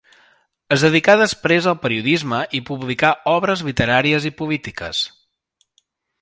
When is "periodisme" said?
1.83-2.39